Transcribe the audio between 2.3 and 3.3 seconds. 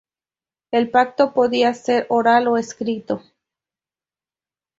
o escrito.